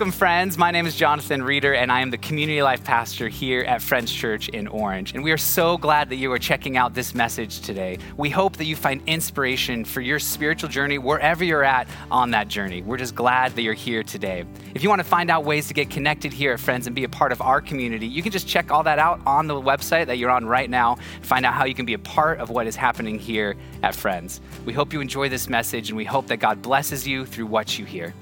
[0.00, 0.56] Welcome, friends.
[0.56, 4.12] My name is Jonathan Reeder, and I am the community life pastor here at Friends
[4.12, 5.12] Church in Orange.
[5.12, 7.98] And we are so glad that you are checking out this message today.
[8.16, 12.46] We hope that you find inspiration for your spiritual journey wherever you're at on that
[12.46, 12.80] journey.
[12.80, 14.44] We're just glad that you're here today.
[14.72, 17.02] If you want to find out ways to get connected here at Friends and be
[17.02, 20.06] a part of our community, you can just check all that out on the website
[20.06, 20.94] that you're on right now.
[21.22, 24.40] Find out how you can be a part of what is happening here at Friends.
[24.64, 27.80] We hope you enjoy this message, and we hope that God blesses you through what
[27.80, 28.14] you hear.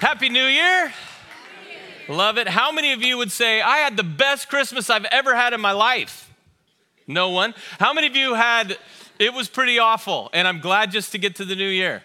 [0.00, 0.92] Happy New Year.
[2.08, 2.46] Love it.
[2.46, 5.60] How many of you would say, I had the best Christmas I've ever had in
[5.60, 6.32] my life?
[7.08, 7.52] No one.
[7.80, 8.78] How many of you had,
[9.18, 12.04] it was pretty awful, and I'm glad just to get to the new year?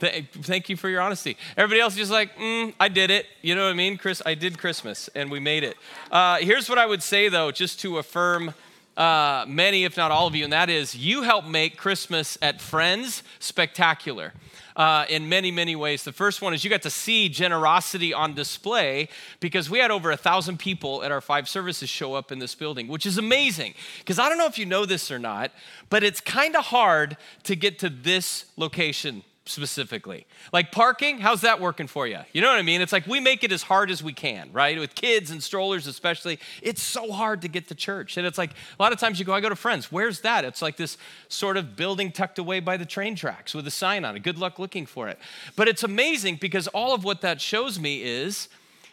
[0.00, 1.36] Thank you for your honesty.
[1.56, 3.26] Everybody else just like, mm, I did it.
[3.42, 3.98] You know what I mean?
[3.98, 5.76] Chris, I did Christmas, and we made it.
[6.10, 8.52] Uh, here's what I would say, though, just to affirm
[8.96, 12.60] uh, many, if not all of you, and that is you help make Christmas at
[12.60, 14.32] Friends spectacular
[14.78, 16.04] uh, in many, many ways.
[16.04, 19.08] The first one is you got to see generosity on display
[19.40, 22.54] because we had over a thousand people at our five services show up in this
[22.54, 23.74] building, which is amazing.
[23.98, 25.50] Because I don't know if you know this or not,
[25.90, 30.26] but it's kind of hard to get to this location specifically.
[30.52, 32.20] Like parking, how's that working for you?
[32.32, 32.80] You know what I mean?
[32.80, 34.78] It's like we make it as hard as we can, right?
[34.78, 36.38] With kids and strollers, especially.
[36.62, 38.16] It's so hard to get to church.
[38.16, 39.90] And it's like a lot of times you go, I go to friends.
[39.90, 40.44] Where's that?
[40.44, 44.04] It's like this sort of building tucked away by the train tracks with a sign
[44.04, 44.22] on it.
[44.22, 45.18] Good luck looking for it.
[45.56, 48.48] But it's amazing because all of what that shows me is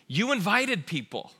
[0.07, 1.31] you invited people.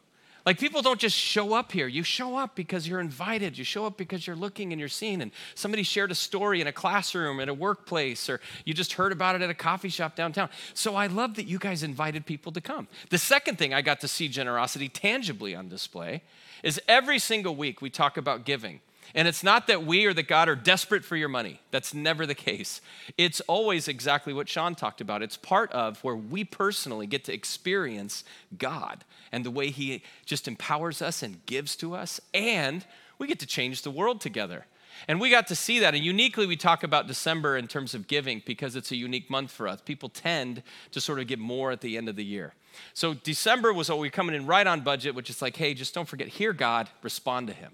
[0.45, 1.87] Like people don't just show up here.
[1.87, 3.57] You show up because you're invited.
[3.57, 5.21] You show up because you're looking and you're seeing.
[5.23, 9.11] And somebody shared a story in a classroom, at a workplace, or you just heard
[9.11, 10.49] about it at a coffee shop downtown.
[10.75, 12.87] So I love that you guys invited people to come.
[13.09, 16.21] The second thing I got to see generosity tangibly on display
[16.61, 18.81] is every single week we talk about giving.
[19.13, 21.61] And it's not that we or that God are desperate for your money.
[21.71, 22.81] That's never the case.
[23.17, 25.21] It's always exactly what Sean talked about.
[25.21, 28.23] It's part of where we personally get to experience
[28.57, 32.85] God and the way He just empowers us and gives to us, and
[33.17, 34.65] we get to change the world together.
[35.07, 35.93] And we got to see that.
[35.93, 39.51] And uniquely, we talk about December in terms of giving because it's a unique month
[39.51, 39.81] for us.
[39.81, 42.53] People tend to sort of give more at the end of the year.
[42.93, 45.73] So December was what we are coming in right on budget, which is like, hey,
[45.73, 47.73] just don't forget, hear God, respond to Him.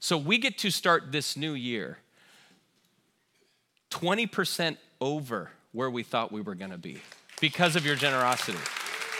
[0.00, 1.98] So we get to start this new year
[3.90, 6.98] 20% over where we thought we were going to be
[7.40, 8.58] because of your generosity.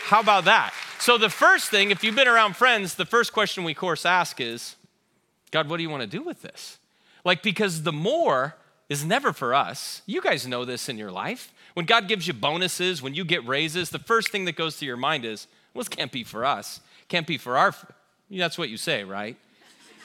[0.05, 0.73] How about that?
[0.99, 4.05] So, the first thing, if you've been around friends, the first question we, of course,
[4.05, 4.75] ask is
[5.51, 6.79] God, what do you want to do with this?
[7.23, 8.55] Like, because the more
[8.89, 10.01] is never for us.
[10.05, 11.51] You guys know this in your life.
[11.73, 14.85] When God gives you bonuses, when you get raises, the first thing that goes to
[14.85, 16.79] your mind is, well, this can't be for us.
[17.07, 17.75] Can't be for our,
[18.31, 19.37] that's what you say, right?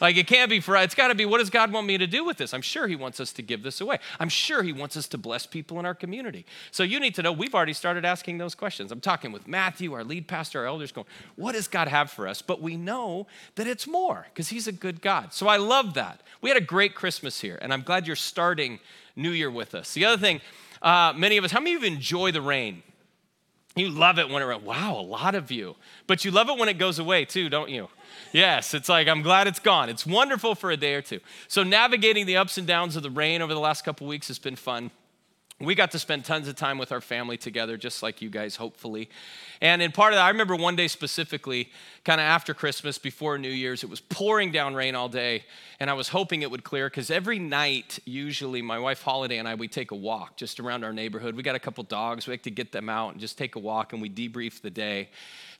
[0.00, 0.86] Like it can't be for us.
[0.86, 2.52] it's got to be what does God want me to do with this?
[2.52, 3.98] I'm sure he wants us to give this away.
[4.18, 6.44] I'm sure he wants us to bless people in our community.
[6.70, 8.90] So you need to know we've already started asking those questions.
[8.90, 12.26] I'm talking with Matthew, our lead pastor, our elders going, "What does God have for
[12.26, 15.32] us?" But we know that it's more because he's a good God.
[15.32, 16.20] So I love that.
[16.40, 18.80] We had a great Christmas here and I'm glad you're starting
[19.16, 19.92] New Year with us.
[19.94, 20.40] The other thing,
[20.80, 22.82] uh, many of us, how many of you enjoy the rain?
[23.74, 25.76] You love it when it, wow, a lot of you.
[26.06, 27.88] But you love it when it goes away too, don't you?
[28.32, 29.88] Yes, it's like, I'm glad it's gone.
[29.88, 31.20] It's wonderful for a day or two.
[31.48, 34.38] So, navigating the ups and downs of the rain over the last couple weeks has
[34.38, 34.90] been fun.
[35.60, 38.56] We got to spend tons of time with our family together, just like you guys,
[38.56, 39.08] hopefully.
[39.60, 41.70] And in part of that, I remember one day specifically,
[42.04, 45.44] kind of after Christmas, before New Year's, it was pouring down rain all day,
[45.78, 49.46] and I was hoping it would clear because every night, usually, my wife Holiday and
[49.46, 51.36] I, we take a walk just around our neighborhood.
[51.36, 53.60] We got a couple dogs, we like to get them out and just take a
[53.60, 55.10] walk, and we debrief the day.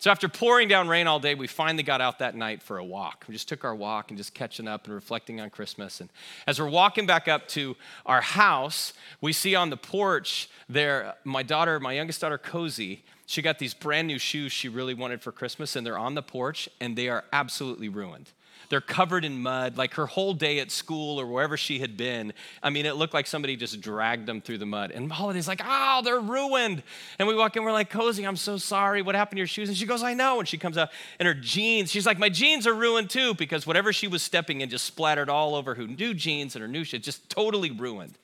[0.03, 2.85] So after pouring down rain all day, we finally got out that night for a
[2.85, 3.25] walk.
[3.29, 6.01] We just took our walk and just catching up and reflecting on Christmas.
[6.01, 6.11] And
[6.45, 11.45] as we're walking back up to our house, we see on the porch there my
[11.45, 13.05] daughter, my youngest daughter, Cozy.
[13.27, 16.23] She got these brand new shoes she really wanted for Christmas, and they're on the
[16.23, 18.33] porch, and they are absolutely ruined.
[18.73, 22.33] They're covered in mud, like her whole day at school or wherever she had been.
[22.63, 24.93] I mean, it looked like somebody just dragged them through the mud.
[24.93, 26.83] And Holiday's like, oh, they're ruined.
[27.19, 29.03] And we walk in, we're like, Cozy, I'm so sorry.
[29.03, 29.69] What happened to your shoes?
[29.69, 30.39] And she goes, I know.
[30.39, 30.89] And she comes out,
[31.21, 34.63] in her jeans, she's like, my jeans are ruined too, because whatever she was stepping
[34.63, 38.17] in just splattered all over her new jeans and her new shit, just totally ruined.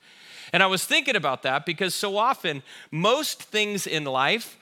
[0.51, 4.57] And I was thinking about that because so often, most things in life,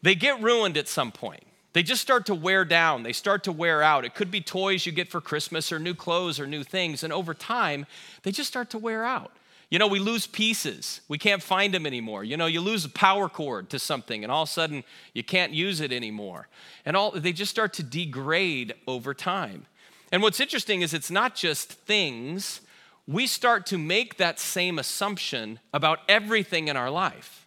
[0.00, 1.44] they get ruined at some point.
[1.76, 4.06] They just start to wear down, they start to wear out.
[4.06, 7.02] It could be toys you get for Christmas or new clothes or new things.
[7.02, 7.84] And over time,
[8.22, 9.30] they just start to wear out.
[9.68, 11.02] You know, we lose pieces.
[11.06, 12.24] We can't find them anymore.
[12.24, 15.22] You know, you lose a power cord to something and all of a sudden you
[15.22, 16.48] can't use it anymore.
[16.86, 19.66] And all they just start to degrade over time.
[20.10, 22.62] And what's interesting is it's not just things,
[23.06, 27.46] we start to make that same assumption about everything in our life.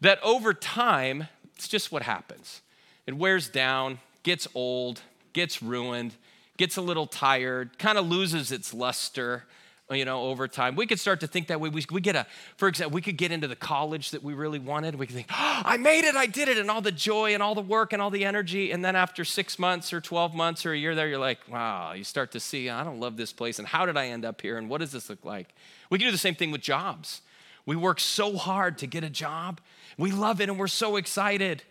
[0.00, 2.60] That over time, it's just what happens.
[3.08, 5.00] It wears down, gets old,
[5.32, 6.12] gets ruined,
[6.58, 9.44] gets a little tired, kind of loses its luster,
[9.90, 10.76] you know, over time.
[10.76, 11.70] We could start to think that way.
[11.70, 12.26] We, we get a,
[12.58, 14.94] for example, we could get into the college that we really wanted.
[14.96, 17.42] We could think, oh, I made it, I did it, and all the joy and
[17.42, 18.72] all the work and all the energy.
[18.72, 21.94] And then after six months or 12 months or a year there, you're like, wow,
[21.94, 23.58] you start to see, I don't love this place.
[23.58, 24.58] And how did I end up here?
[24.58, 25.54] And what does this look like?
[25.88, 27.22] We can do the same thing with jobs.
[27.64, 29.62] We work so hard to get a job.
[29.96, 31.62] We love it and we're so excited.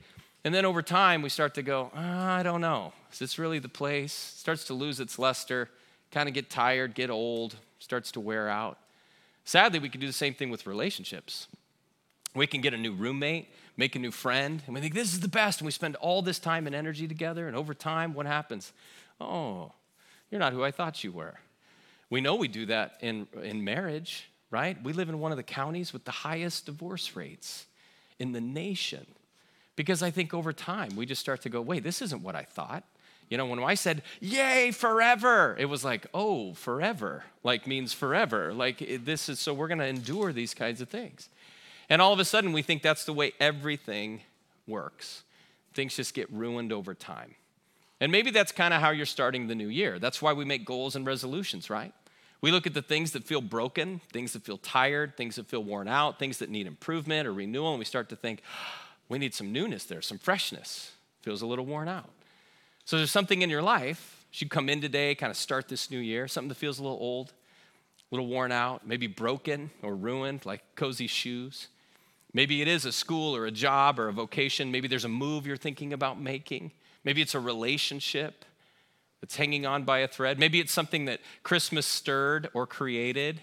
[0.47, 2.93] And then over time, we start to go, oh, I don't know.
[3.11, 4.31] Is this really the place?
[4.33, 5.67] It starts to lose its luster,
[6.09, 8.79] kind of get tired, get old, starts to wear out.
[9.43, 11.49] Sadly, we can do the same thing with relationships.
[12.33, 15.19] We can get a new roommate, make a new friend, and we think this is
[15.19, 18.25] the best, and we spend all this time and energy together, and over time, what
[18.25, 18.71] happens?
[19.19, 19.73] Oh,
[20.31, 21.35] you're not who I thought you were.
[22.09, 24.81] We know we do that in, in marriage, right?
[24.81, 27.65] We live in one of the counties with the highest divorce rates
[28.17, 29.07] in the nation.
[29.77, 32.43] Because I think over time, we just start to go, wait, this isn't what I
[32.43, 32.83] thought.
[33.29, 38.53] You know, when I said, yay, forever, it was like, oh, forever, like means forever.
[38.53, 41.29] Like this is, so we're going to endure these kinds of things.
[41.89, 44.21] And all of a sudden, we think that's the way everything
[44.67, 45.23] works.
[45.73, 47.35] Things just get ruined over time.
[47.99, 49.99] And maybe that's kind of how you're starting the new year.
[49.99, 51.93] That's why we make goals and resolutions, right?
[52.41, 55.63] We look at the things that feel broken, things that feel tired, things that feel
[55.63, 58.41] worn out, things that need improvement or renewal, and we start to think,
[59.09, 60.91] we need some newness there, some freshness.
[61.21, 62.09] Feels a little worn out.
[62.85, 65.99] So there's something in your life, you come in today, kind of start this new
[65.99, 70.45] year, something that feels a little old, a little worn out, maybe broken or ruined,
[70.45, 71.67] like cozy shoes.
[72.33, 74.71] Maybe it is a school or a job or a vocation.
[74.71, 76.71] Maybe there's a move you're thinking about making.
[77.03, 78.45] Maybe it's a relationship
[79.21, 80.37] that's hanging on by a thread.
[80.37, 83.41] Maybe it's something that Christmas stirred or created,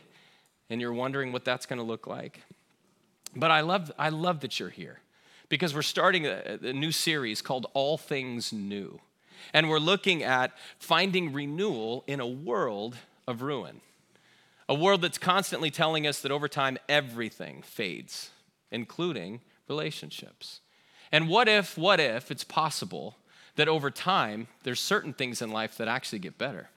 [0.70, 2.42] and you're wondering what that's going to look like.
[3.34, 5.00] But I love, I love that you're here
[5.48, 9.00] because we're starting a, a new series called All Things New.
[9.52, 12.96] And we're looking at finding renewal in a world
[13.26, 13.80] of ruin.
[14.68, 18.30] A world that's constantly telling us that over time everything fades,
[18.70, 20.60] including relationships.
[21.12, 23.16] And what if, what if it's possible
[23.56, 26.70] that over time there's certain things in life that actually get better,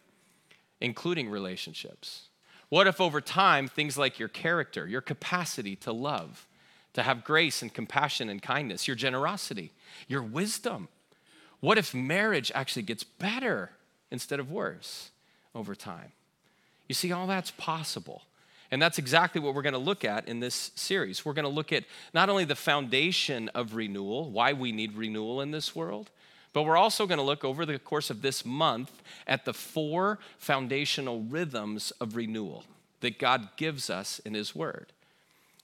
[0.81, 2.27] including relationships?
[2.69, 6.45] What if over time things like your character, your capacity to love,
[6.97, 9.71] to have grace and compassion and kindness, your generosity,
[10.07, 10.87] your wisdom,
[11.59, 13.69] what if marriage actually gets better
[14.09, 15.11] instead of worse
[15.53, 16.11] over time?
[16.87, 18.23] You see, all that's possible.
[18.71, 21.23] And that's exactly what we're going to look at in this series.
[21.23, 21.83] We're going to look at
[22.15, 26.09] not only the foundation of renewal, why we need renewal in this world,
[26.51, 30.17] but we're also going to look over the course of this month at the four
[30.39, 32.63] foundational rhythms of renewal
[33.01, 34.93] that God gives us in His Word.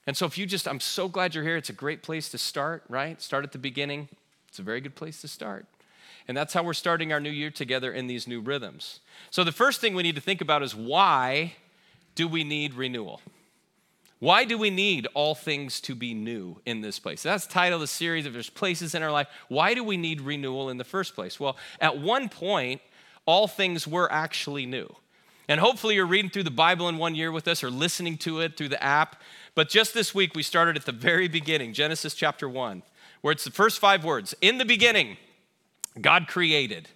[0.05, 1.57] And so, if you just, I'm so glad you're here.
[1.57, 3.21] It's a great place to start, right?
[3.21, 4.09] Start at the beginning.
[4.50, 5.65] It's a very good place to start.
[6.27, 9.00] And that's how we're starting our new year together in these new rhythms.
[9.29, 11.55] So, the first thing we need to think about is why
[12.15, 13.21] do we need renewal?
[14.19, 17.23] Why do we need all things to be new in this place?
[17.23, 18.25] That's the title of the series.
[18.25, 21.41] If there's places in our life, why do we need renewal in the first place?
[21.41, 22.79] Well, at one point,
[23.25, 24.95] all things were actually new.
[25.50, 28.39] And hopefully, you're reading through the Bible in one year with us or listening to
[28.39, 29.22] it through the app.
[29.55, 32.81] But just this week, we started at the very beginning, Genesis chapter 1,
[33.22, 35.17] where it's the first five words In the beginning,
[36.00, 36.89] God created.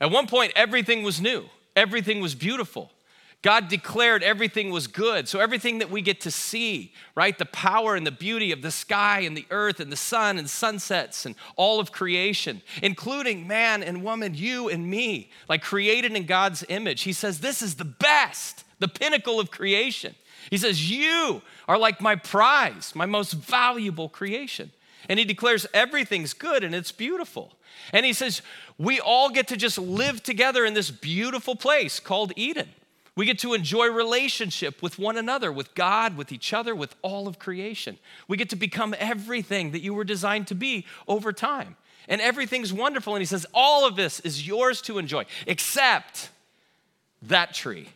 [0.00, 1.44] At one point, everything was new,
[1.76, 2.90] everything was beautiful.
[3.42, 5.26] God declared everything was good.
[5.26, 7.36] So, everything that we get to see, right?
[7.36, 10.48] The power and the beauty of the sky and the earth and the sun and
[10.48, 16.24] sunsets and all of creation, including man and woman, you and me, like created in
[16.24, 17.02] God's image.
[17.02, 20.14] He says, This is the best, the pinnacle of creation.
[20.50, 24.70] He says, You are like my prize, my most valuable creation.
[25.08, 27.52] And he declares everything's good and it's beautiful.
[27.92, 28.42] And he says,
[28.78, 32.68] we all get to just live together in this beautiful place called Eden.
[33.14, 37.28] We get to enjoy relationship with one another, with God, with each other, with all
[37.28, 37.98] of creation.
[38.26, 41.76] We get to become everything that you were designed to be over time.
[42.08, 43.14] And everything's wonderful.
[43.14, 46.30] And he says, all of this is yours to enjoy, except
[47.20, 47.88] that tree.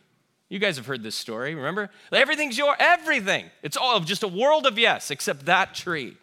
[0.49, 1.89] You guys have heard this story, remember?
[2.11, 3.45] Everything's your everything.
[3.63, 6.17] It's all just a world of yes, except that tree.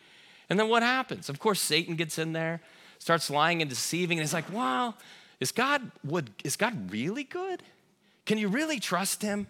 [0.48, 1.28] And then what happens?
[1.28, 2.60] Of course, Satan gets in there
[3.04, 4.94] starts lying and deceiving, and he's like, wow,
[5.38, 7.62] is God, would, is God really good?
[8.24, 9.46] Can you really trust him?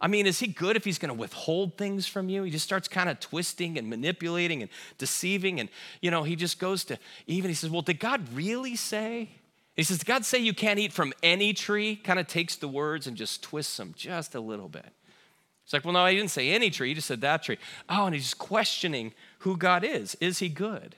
[0.00, 2.44] I mean, is he good if he's going to withhold things from you?
[2.44, 5.60] He just starts kind of twisting and manipulating and deceiving.
[5.60, 5.68] And,
[6.00, 9.28] you know, he just goes to even, he says, Well, did God really say?
[9.78, 11.94] He says, God say you can't eat from any tree?
[11.94, 14.88] Kind of takes the words and just twists them just a little bit.
[15.62, 17.58] It's like, well, no, I didn't say any tree, he just said that tree.
[17.88, 20.16] Oh, and he's questioning who God is.
[20.16, 20.96] Is he good?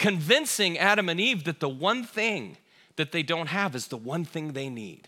[0.00, 2.56] Convincing Adam and Eve that the one thing
[2.96, 5.06] that they don't have is the one thing they need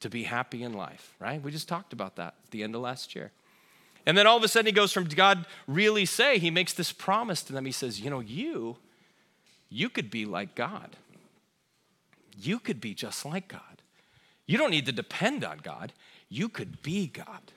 [0.00, 1.40] to be happy in life, right?
[1.40, 3.30] We just talked about that at the end of last year.
[4.06, 6.90] And then all of a sudden he goes from God really say, he makes this
[6.90, 7.64] promise to them.
[7.64, 8.76] He says, you know, you,
[9.68, 10.96] you could be like God
[12.36, 13.82] you could be just like God.
[14.46, 15.92] You don't need to depend on God.
[16.28, 17.52] You could be God.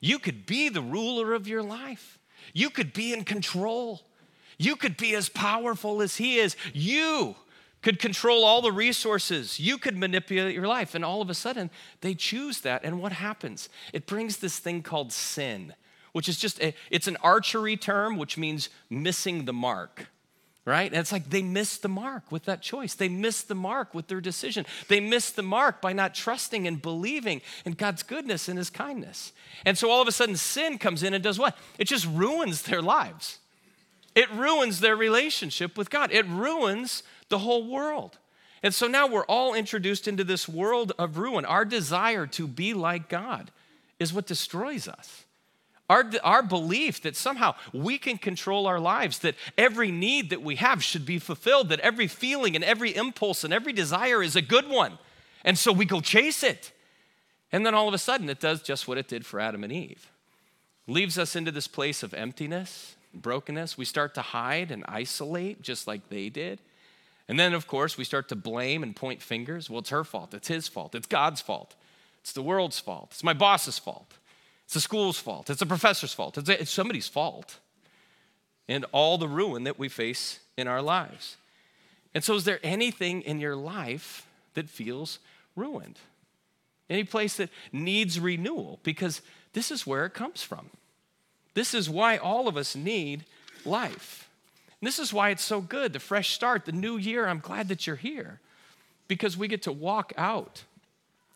[0.00, 2.18] You could be the ruler of your life.
[2.52, 4.02] You could be in control.
[4.58, 6.56] You could be as powerful as He is.
[6.72, 7.36] You
[7.82, 9.58] could control all the resources.
[9.58, 10.94] You could manipulate your life.
[10.94, 12.84] And all of a sudden, they choose that.
[12.84, 13.68] And what happens?
[13.92, 15.74] It brings this thing called sin,
[16.12, 20.06] which is just, a, it's an archery term, which means missing the mark
[20.64, 20.90] right?
[20.90, 22.94] And it's like they missed the mark with that choice.
[22.94, 24.64] They missed the mark with their decision.
[24.88, 29.32] They missed the mark by not trusting and believing in God's goodness and His kindness.
[29.64, 31.56] And so all of a sudden, sin comes in and does what?
[31.78, 33.38] It just ruins their lives.
[34.14, 36.12] It ruins their relationship with God.
[36.12, 38.18] It ruins the whole world.
[38.62, 41.44] And so now we're all introduced into this world of ruin.
[41.44, 43.50] Our desire to be like God
[43.98, 45.24] is what destroys us.
[45.90, 50.56] Our, our belief that somehow we can control our lives, that every need that we
[50.56, 54.42] have should be fulfilled, that every feeling and every impulse and every desire is a
[54.42, 54.98] good one.
[55.44, 56.72] And so we go chase it.
[57.50, 59.72] And then all of a sudden, it does just what it did for Adam and
[59.72, 60.10] Eve.
[60.86, 63.76] Leaves us into this place of emptiness, brokenness.
[63.76, 66.60] We start to hide and isolate just like they did.
[67.28, 69.68] And then, of course, we start to blame and point fingers.
[69.68, 70.34] Well, it's her fault.
[70.34, 70.94] It's his fault.
[70.94, 71.74] It's God's fault.
[72.20, 73.08] It's the world's fault.
[73.12, 74.14] It's my boss's fault.
[74.64, 75.50] It's the school's fault.
[75.50, 76.38] It's the professor's fault.
[76.38, 77.58] It's, it's somebody's fault.
[78.68, 81.36] And all the ruin that we face in our lives.
[82.14, 85.18] And so, is there anything in your life that feels
[85.56, 85.98] ruined?
[86.88, 88.78] Any place that needs renewal?
[88.82, 90.70] Because this is where it comes from.
[91.54, 93.24] This is why all of us need
[93.64, 94.28] life.
[94.80, 97.26] And this is why it's so good the fresh start, the new year.
[97.26, 98.40] I'm glad that you're here
[99.08, 100.64] because we get to walk out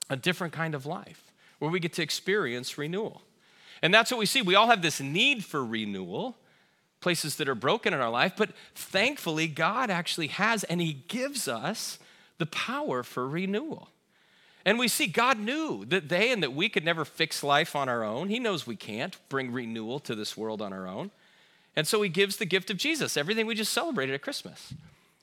[0.09, 3.23] a different kind of life where we get to experience renewal.
[3.83, 4.43] And that's what we see.
[4.43, 6.37] We all have this need for renewal,
[7.01, 11.47] places that are broken in our life, but thankfully, God actually has and He gives
[11.49, 11.99] us
[12.39, 13.89] the power for renewal.
[14.65, 17.89] And we see God knew that they and that we could never fix life on
[17.89, 18.29] our own.
[18.29, 21.13] He knows we can't bring renewal to this world on our own.
[21.77, 24.75] And so He gives the gift of Jesus, everything we just celebrated at Christmas.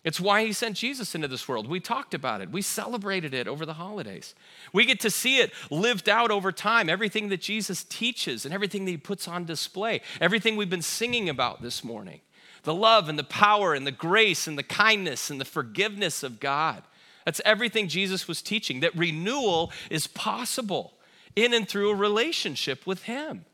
[0.03, 1.67] It's why he sent Jesus into this world.
[1.67, 2.51] We talked about it.
[2.51, 4.35] We celebrated it over the holidays.
[4.73, 8.83] We get to see it lived out over time, everything that Jesus teaches and everything
[8.83, 12.21] that he puts on display, everything we've been singing about this morning
[12.63, 16.39] the love and the power and the grace and the kindness and the forgiveness of
[16.39, 16.81] God.
[17.25, 20.93] That's everything Jesus was teaching, that renewal is possible
[21.35, 23.45] in and through a relationship with him.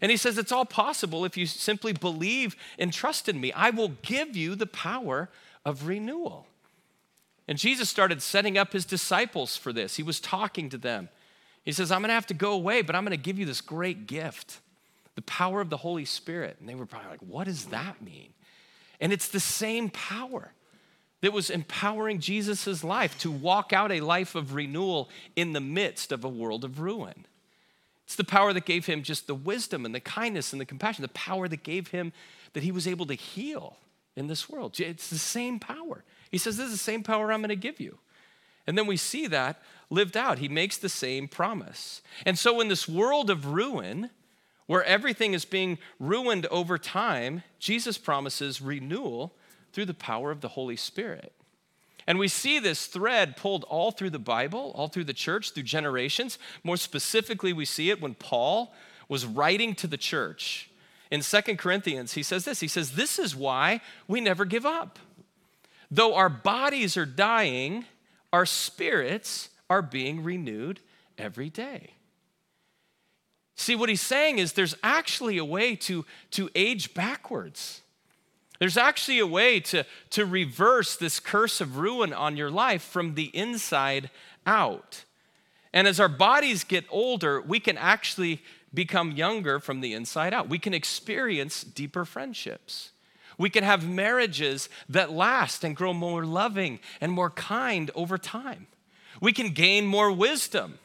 [0.00, 3.52] And he says it's all possible if you simply believe and trust in me.
[3.52, 5.28] I will give you the power
[5.64, 6.46] of renewal.
[7.48, 9.96] And Jesus started setting up his disciples for this.
[9.96, 11.08] He was talking to them.
[11.64, 13.46] He says, I'm going to have to go away, but I'm going to give you
[13.46, 14.60] this great gift
[15.16, 16.56] the power of the Holy Spirit.
[16.60, 18.32] And they were probably like, What does that mean?
[19.00, 20.52] And it's the same power
[21.20, 26.12] that was empowering Jesus' life to walk out a life of renewal in the midst
[26.12, 27.26] of a world of ruin.
[28.06, 31.02] It's the power that gave him just the wisdom and the kindness and the compassion,
[31.02, 32.12] the power that gave him
[32.54, 33.76] that he was able to heal
[34.20, 34.78] in this world.
[34.78, 36.04] It's the same power.
[36.30, 37.98] He says, This is the same power I'm going to give you.
[38.68, 40.38] And then we see that lived out.
[40.38, 42.02] He makes the same promise.
[42.24, 44.10] And so, in this world of ruin,
[44.66, 49.34] where everything is being ruined over time, Jesus promises renewal
[49.72, 51.32] through the power of the Holy Spirit.
[52.06, 55.64] And we see this thread pulled all through the Bible, all through the church, through
[55.64, 56.38] generations.
[56.62, 58.72] More specifically, we see it when Paul
[59.08, 60.69] was writing to the church
[61.10, 64.98] in Second Corinthians, he says this He says, This is why we never give up.
[65.90, 67.84] Though our bodies are dying,
[68.32, 70.80] our spirits are being renewed
[71.18, 71.94] every day.
[73.56, 77.82] See, what he's saying is there's actually a way to, to age backwards.
[78.58, 83.14] There's actually a way to, to reverse this curse of ruin on your life from
[83.14, 84.10] the inside
[84.46, 85.04] out.
[85.72, 90.48] And as our bodies get older, we can actually become younger from the inside out.
[90.48, 92.90] We can experience deeper friendships.
[93.38, 98.66] We can have marriages that last and grow more loving and more kind over time.
[99.20, 100.78] We can gain more wisdom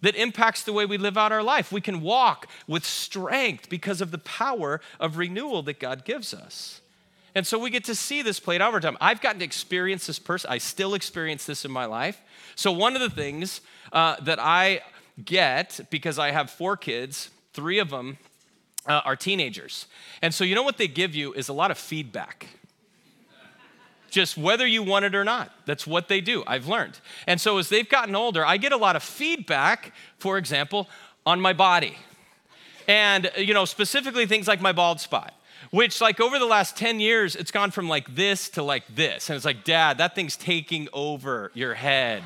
[0.00, 1.72] that impacts the way we live out our life.
[1.72, 6.80] We can walk with strength because of the power of renewal that God gives us.
[7.34, 8.96] And so we get to see this played out over time.
[9.00, 10.50] I've gotten to experience this person.
[10.50, 12.20] I still experience this in my life.
[12.54, 13.60] So one of the things
[13.92, 14.80] uh, that I
[15.24, 18.18] get because I have four kids, three of them
[18.86, 19.86] uh, are teenagers.
[20.22, 22.46] And so you know what they give you is a lot of feedback
[24.10, 25.52] just whether you want it or not.
[25.66, 26.98] That's what they do, I've learned.
[27.26, 30.88] And so as they've gotten older, I get a lot of feedback, for example,
[31.26, 31.98] on my body.
[32.86, 35.34] And, you know, specifically things like my bald spot
[35.70, 39.28] which like over the last 10 years it's gone from like this to like this
[39.28, 42.22] and it's like dad that thing's taking over your head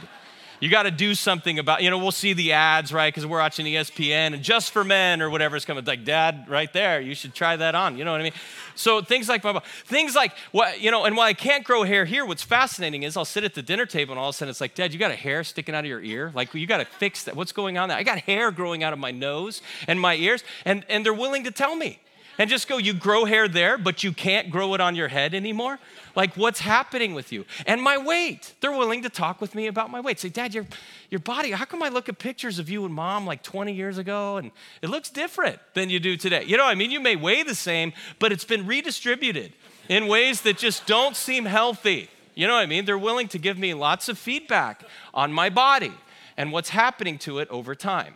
[0.62, 3.12] you got to do something about you know we'll see the ads right?
[3.12, 6.72] Because we're watching espn and just for men or whatever is coming like dad right
[6.72, 8.32] there you should try that on you know what i mean?
[8.74, 9.42] So things like
[9.84, 13.16] things like what you know and while i can't grow hair here what's fascinating is
[13.16, 14.98] i'll sit at the dinner table and all of a sudden it's like dad you
[14.98, 16.32] got a hair sticking out of your ear?
[16.34, 17.36] Like you got to fix that.
[17.36, 17.98] What's going on there?
[17.98, 21.44] I got hair growing out of my nose and my ears and and they're willing
[21.44, 21.98] to tell me
[22.38, 25.34] and just go, you grow hair there, but you can't grow it on your head
[25.34, 25.78] anymore?
[26.14, 27.44] Like, what's happening with you?
[27.66, 28.54] And my weight.
[28.60, 30.18] They're willing to talk with me about my weight.
[30.18, 30.66] Say, Dad, your,
[31.10, 33.98] your body, how come I look at pictures of you and mom like 20 years
[33.98, 36.44] ago and it looks different than you do today?
[36.44, 39.52] You know, what I mean, you may weigh the same, but it's been redistributed
[39.88, 42.08] in ways that just don't seem healthy.
[42.34, 42.84] You know what I mean?
[42.84, 45.92] They're willing to give me lots of feedback on my body
[46.36, 48.14] and what's happening to it over time.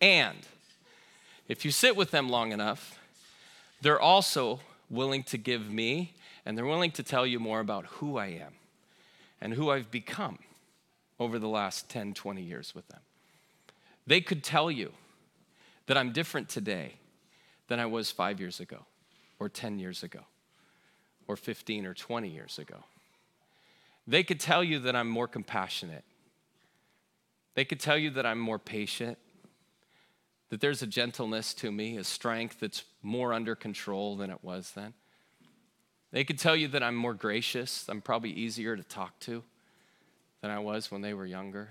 [0.00, 0.36] And
[1.48, 2.98] if you sit with them long enough,
[3.80, 6.14] they're also willing to give me
[6.44, 8.54] and they're willing to tell you more about who I am
[9.40, 10.38] and who I've become
[11.18, 13.00] over the last 10, 20 years with them.
[14.06, 14.92] They could tell you
[15.86, 16.94] that I'm different today
[17.68, 18.86] than I was five years ago,
[19.38, 20.20] or 10 years ago,
[21.26, 22.84] or 15 or 20 years ago.
[24.06, 26.04] They could tell you that I'm more compassionate.
[27.54, 29.18] They could tell you that I'm more patient
[30.50, 34.72] that there's a gentleness to me, a strength that's more under control than it was
[34.72, 34.94] then.
[36.10, 39.42] They could tell you that I'm more gracious, I'm probably easier to talk to
[40.40, 41.70] than I was when they were younger.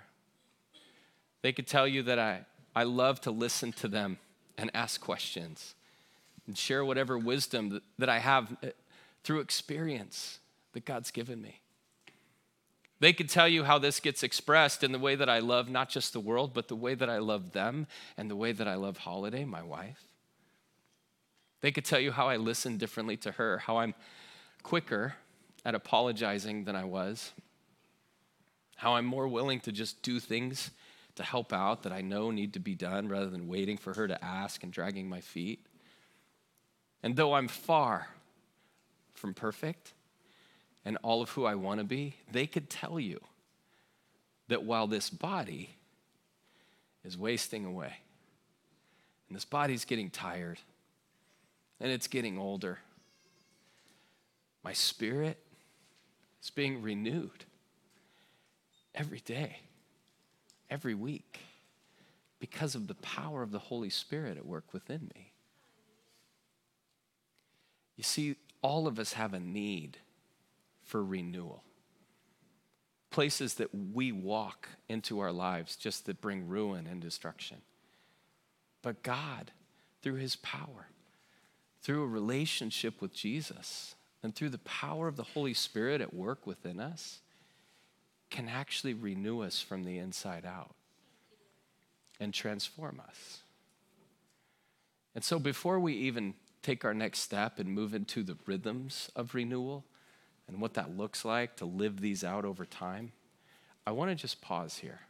[1.41, 4.17] They could tell you that I, I love to listen to them
[4.57, 5.75] and ask questions
[6.45, 8.71] and share whatever wisdom that, that I have eh,
[9.23, 10.39] through experience
[10.73, 11.61] that God's given me.
[12.99, 15.89] They could tell you how this gets expressed in the way that I love not
[15.89, 18.75] just the world, but the way that I love them and the way that I
[18.75, 20.03] love Holiday, my wife.
[21.61, 23.93] They could tell you how I listen differently to her, how I'm
[24.63, 25.15] quicker
[25.63, 27.33] at apologizing than I was,
[28.77, 30.71] how I'm more willing to just do things
[31.15, 34.07] to help out that I know need to be done rather than waiting for her
[34.07, 35.65] to ask and dragging my feet.
[37.03, 38.07] And though I'm far
[39.13, 39.93] from perfect,
[40.87, 43.19] and all of who I want to be, they could tell you
[44.47, 45.71] that while this body
[47.03, 47.91] is wasting away,
[49.27, 50.59] and this body's getting tired,
[51.81, 52.79] and it's getting older,
[54.63, 55.37] my spirit
[56.41, 57.43] is being renewed
[58.95, 59.57] every day,
[60.69, 61.41] every week,
[62.39, 65.33] because of the power of the Holy Spirit at work within me.
[67.97, 69.97] You see, all of us have a need
[70.87, 71.63] for renewal.
[73.11, 77.57] Places that we walk into our lives just that bring ruin and destruction.
[78.81, 79.51] But God,
[80.01, 80.87] through his power,
[81.81, 86.47] through a relationship with Jesus, and through the power of the Holy Spirit at work
[86.47, 87.19] within us,
[88.29, 90.75] can actually renew us from the inside out
[92.19, 93.39] and transform us.
[95.15, 99.33] And so, before we even take our next step and move into the rhythms of
[99.33, 99.85] renewal,
[100.47, 103.11] and what that looks like to live these out over time,
[103.85, 105.01] I want to just pause here.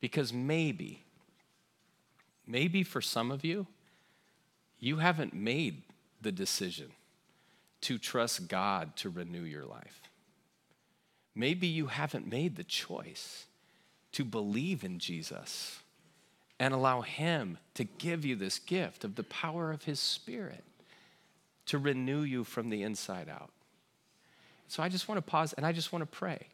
[0.00, 1.04] Because maybe,
[2.46, 3.66] maybe for some of you,
[4.78, 5.82] you haven't made
[6.20, 6.90] the decision
[7.82, 10.00] to trust God to renew your life.
[11.34, 13.46] Maybe you haven't made the choice
[14.12, 15.80] to believe in Jesus
[16.58, 20.64] and allow Him to give you this gift of the power of His Spirit
[21.66, 23.50] to renew you from the inside out.
[24.68, 26.48] So I just want to pause and I just want to pray.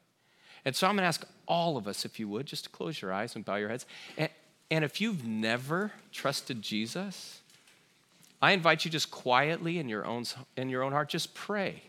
[0.64, 3.02] And so I'm going to ask all of us, if you would, just to close
[3.02, 3.86] your eyes and bow your heads.
[4.16, 4.28] And,
[4.70, 7.40] and if you've never trusted Jesus,
[8.40, 10.24] I invite you just quietly in your own,
[10.56, 11.82] in your own heart, just pray.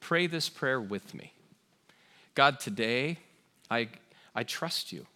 [0.00, 1.32] Pray this prayer with me.
[2.34, 3.18] God, today
[3.70, 3.88] I,
[4.34, 5.06] I trust you.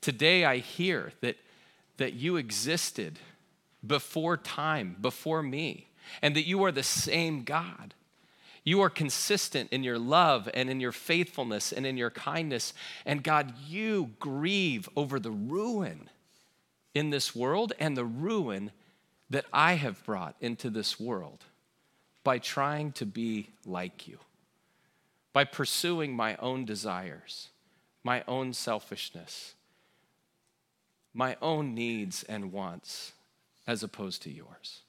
[0.00, 1.36] Today I hear that,
[1.96, 3.18] that you existed
[3.86, 5.88] before time, before me,
[6.20, 7.94] and that you are the same God
[8.64, 12.72] you are consistent in your love and in your faithfulness and in your kindness.
[13.04, 16.08] And God, you grieve over the ruin
[16.94, 18.70] in this world and the ruin
[19.30, 21.44] that I have brought into this world
[22.22, 24.18] by trying to be like you,
[25.32, 27.48] by pursuing my own desires,
[28.04, 29.54] my own selfishness,
[31.14, 33.12] my own needs and wants,
[33.66, 34.82] as opposed to yours.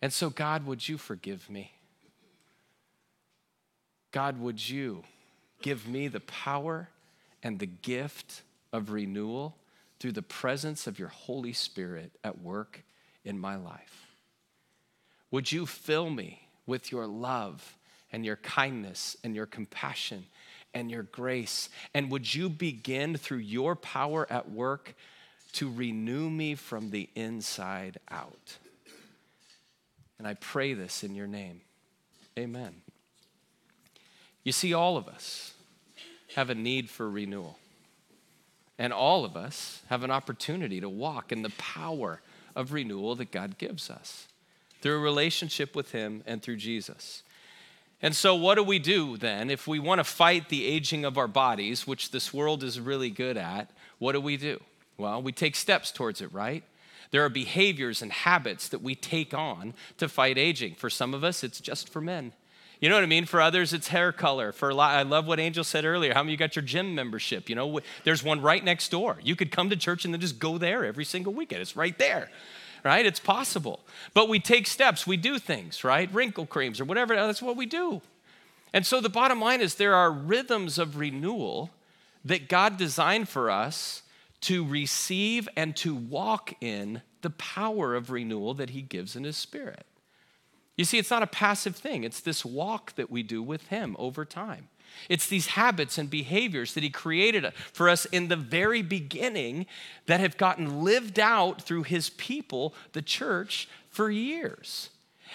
[0.00, 1.72] And so, God, would you forgive me?
[4.16, 5.04] God, would you
[5.60, 6.88] give me the power
[7.42, 8.40] and the gift
[8.72, 9.58] of renewal
[10.00, 12.82] through the presence of your Holy Spirit at work
[13.26, 14.06] in my life?
[15.30, 17.76] Would you fill me with your love
[18.10, 20.24] and your kindness and your compassion
[20.72, 21.68] and your grace?
[21.92, 24.94] And would you begin through your power at work
[25.52, 28.56] to renew me from the inside out?
[30.18, 31.60] And I pray this in your name.
[32.38, 32.76] Amen.
[34.46, 35.54] You see, all of us
[36.36, 37.58] have a need for renewal.
[38.78, 42.20] And all of us have an opportunity to walk in the power
[42.54, 44.28] of renewal that God gives us
[44.80, 47.24] through a relationship with Him and through Jesus.
[48.00, 51.18] And so, what do we do then if we want to fight the aging of
[51.18, 53.68] our bodies, which this world is really good at?
[53.98, 54.62] What do we do?
[54.96, 56.62] Well, we take steps towards it, right?
[57.10, 60.76] There are behaviors and habits that we take on to fight aging.
[60.76, 62.32] For some of us, it's just for men.
[62.80, 63.24] You know what I mean?
[63.24, 64.52] For others, it's hair color.
[64.52, 66.12] For a lot, I love what Angel said earlier.
[66.12, 67.48] How many you got your gym membership?
[67.48, 69.18] You know, there's one right next door.
[69.22, 71.62] You could come to church and then just go there every single weekend.
[71.62, 72.30] It's right there,
[72.84, 73.06] right?
[73.06, 73.80] It's possible.
[74.12, 75.06] But we take steps.
[75.06, 76.12] We do things, right?
[76.12, 77.14] Wrinkle creams or whatever.
[77.14, 78.02] That's what we do.
[78.74, 81.70] And so the bottom line is there are rhythms of renewal
[82.24, 84.02] that God designed for us
[84.42, 89.36] to receive and to walk in the power of renewal that He gives in His
[89.36, 89.86] Spirit.
[90.76, 93.96] You see, it's not a passive thing, it's this walk that we do with Him
[93.98, 94.68] over time.
[95.08, 99.66] It's these habits and behaviors that He created for us in the very beginning
[100.06, 104.90] that have gotten lived out through His people, the church, for years.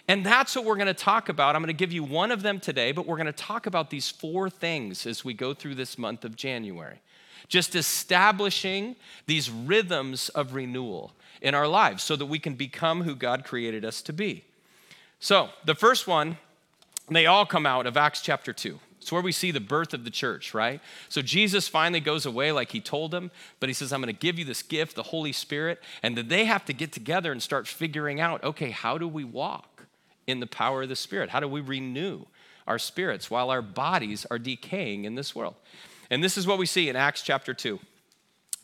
[0.07, 1.55] And that's what we're going to talk about.
[1.55, 3.89] I'm going to give you one of them today, but we're going to talk about
[3.89, 7.01] these four things as we go through this month of January.
[7.47, 8.95] Just establishing
[9.27, 13.83] these rhythms of renewal in our lives so that we can become who God created
[13.83, 14.45] us to be.
[15.21, 16.37] So, the first one,
[17.07, 18.79] they all come out of Acts chapter 2.
[18.99, 20.81] It's where we see the birth of the church, right?
[21.09, 24.19] So Jesus finally goes away like he told them, but he says, I'm going to
[24.19, 25.81] give you this gift, the Holy Spirit.
[26.03, 29.23] And then they have to get together and start figuring out okay, how do we
[29.23, 29.87] walk
[30.27, 31.29] in the power of the Spirit?
[31.29, 32.25] How do we renew
[32.67, 35.55] our spirits while our bodies are decaying in this world?
[36.11, 37.79] And this is what we see in Acts chapter 2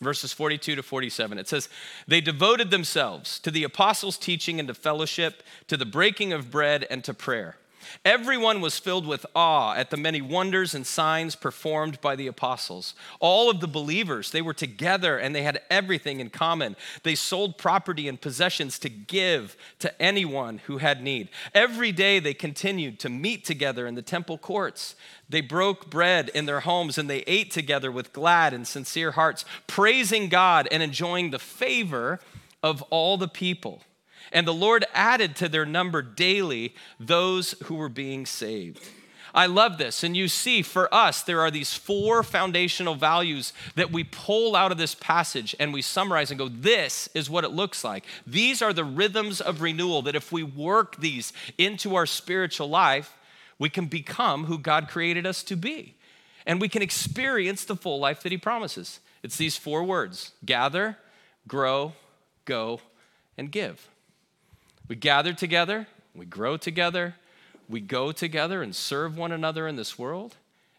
[0.01, 1.37] verses 42 to 47.
[1.37, 1.69] It says,
[2.07, 6.85] They devoted themselves to the apostles' teaching and to fellowship, to the breaking of bread
[6.89, 7.57] and to prayer.
[8.05, 12.93] Everyone was filled with awe at the many wonders and signs performed by the apostles.
[13.19, 16.75] All of the believers, they were together and they had everything in common.
[17.03, 21.29] They sold property and possessions to give to anyone who had need.
[21.53, 24.95] Every day they continued to meet together in the temple courts.
[25.29, 29.45] They broke bread in their homes and they ate together with glad and sincere hearts,
[29.67, 32.19] praising God and enjoying the favor
[32.63, 33.81] of all the people.
[34.31, 38.87] And the Lord added to their number daily those who were being saved.
[39.33, 40.03] I love this.
[40.03, 44.71] And you see, for us, there are these four foundational values that we pull out
[44.71, 48.05] of this passage and we summarize and go, this is what it looks like.
[48.25, 53.15] These are the rhythms of renewal that if we work these into our spiritual life,
[53.59, 55.95] we can become who God created us to be.
[56.47, 58.99] And we can experience the full life that He promises.
[59.21, 60.97] It's these four words gather,
[61.47, 61.93] grow,
[62.45, 62.79] go,
[63.37, 63.87] and give.
[64.87, 67.15] We gather together, we grow together,
[67.69, 70.35] we go together and serve one another in this world,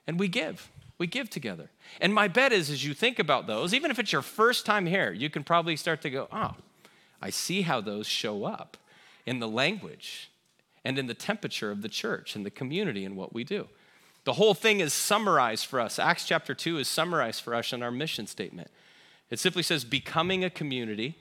[0.06, 0.70] and we give.
[0.96, 1.70] We give together.
[2.00, 4.86] And my bet is, as you think about those, even if it's your first time
[4.86, 6.54] here, you can probably start to go, oh,
[7.22, 8.76] I see how those show up
[9.26, 10.30] in the language
[10.84, 13.68] and in the temperature of the church and the community and what we do.
[14.24, 15.98] The whole thing is summarized for us.
[15.98, 18.70] Acts chapter 2 is summarized for us in our mission statement.
[19.30, 21.16] It simply says, becoming a community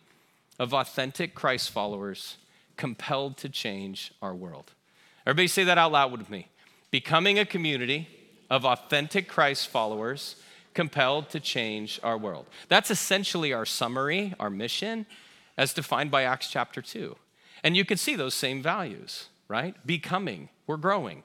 [0.58, 2.38] of authentic Christ followers
[2.78, 4.72] compelled to change our world.
[5.26, 6.48] Everybody say that out loud with me.
[6.92, 8.08] Becoming a community
[8.50, 10.38] of authentic Christ followers
[10.74, 12.46] compelled to change our world.
[12.70, 15.06] That's essentially our summary, our mission,
[15.58, 17.16] as defined by Acts chapter 2.
[17.64, 19.76] And you can see those same values, right?
[19.86, 21.24] Becoming, we're growing.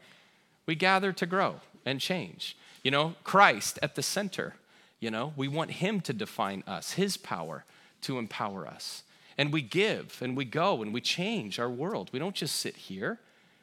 [0.67, 2.57] We gather to grow and change.
[2.83, 4.55] You know, Christ at the center.
[5.01, 7.65] You know, we want Him to define us, His power
[8.03, 9.03] to empower us.
[9.43, 12.11] And we give and we go and we change our world.
[12.13, 13.19] We don't just sit here,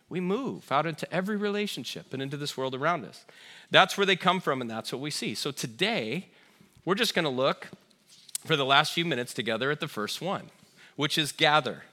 [0.09, 3.23] we move out into every relationship and into this world around us.
[3.71, 5.33] That's where they come from, and that's what we see.
[5.35, 6.27] So today,
[6.83, 7.69] we're just going to look
[8.43, 10.49] for the last few minutes together at the first one,
[10.97, 11.83] which is gather.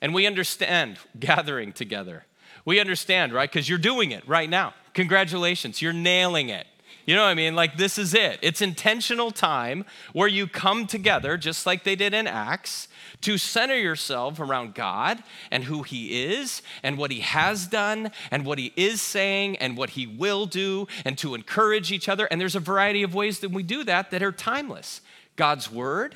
[0.00, 2.24] And we understand gathering together.
[2.64, 3.48] We understand, right?
[3.48, 4.74] Because you're doing it right now.
[4.94, 6.66] Congratulations, you're nailing it.
[7.10, 7.56] You know what I mean?
[7.56, 8.38] Like, this is it.
[8.40, 12.86] It's intentional time where you come together, just like they did in Acts,
[13.22, 18.46] to center yourself around God and who He is and what He has done and
[18.46, 22.26] what He is saying and what He will do and to encourage each other.
[22.26, 25.00] And there's a variety of ways that we do that that are timeless
[25.34, 26.14] God's Word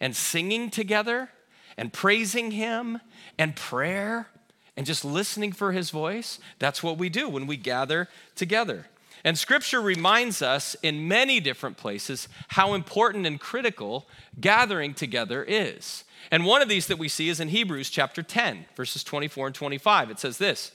[0.00, 1.30] and singing together
[1.78, 3.00] and praising Him
[3.38, 4.28] and prayer
[4.76, 6.38] and just listening for His voice.
[6.58, 8.88] That's what we do when we gather together.
[9.26, 14.06] And scripture reminds us in many different places how important and critical
[14.40, 16.04] gathering together is.
[16.30, 19.54] And one of these that we see is in Hebrews chapter 10, verses 24 and
[19.56, 20.12] 25.
[20.12, 20.70] It says this